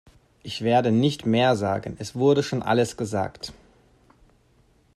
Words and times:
Ich 0.41 0.63
werde 0.63 0.91
nicht 0.91 1.27
mehr 1.27 1.55
sagen, 1.55 1.95
es 1.99 2.15
wurde 2.15 2.41
schon 2.41 2.63
alles 2.63 2.97
gesagt. 2.97 3.53